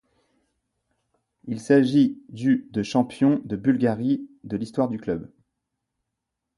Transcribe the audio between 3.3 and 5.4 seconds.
de Bulgarie de l'histoire du club.